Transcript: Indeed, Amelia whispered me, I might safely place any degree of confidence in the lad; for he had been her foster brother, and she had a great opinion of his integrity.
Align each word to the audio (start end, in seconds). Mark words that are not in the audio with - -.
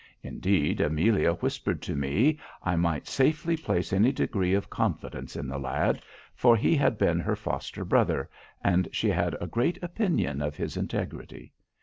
Indeed, 0.23 0.81
Amelia 0.81 1.33
whispered 1.33 1.87
me, 1.87 2.39
I 2.63 2.75
might 2.75 3.05
safely 3.05 3.55
place 3.55 3.93
any 3.93 4.11
degree 4.11 4.55
of 4.55 4.67
confidence 4.67 5.35
in 5.35 5.47
the 5.47 5.59
lad; 5.59 6.01
for 6.33 6.55
he 6.57 6.75
had 6.75 6.97
been 6.97 7.19
her 7.19 7.35
foster 7.35 7.85
brother, 7.85 8.27
and 8.63 8.87
she 8.91 9.09
had 9.09 9.37
a 9.39 9.45
great 9.45 9.77
opinion 9.83 10.41
of 10.41 10.55
his 10.57 10.75
integrity. 10.75 11.53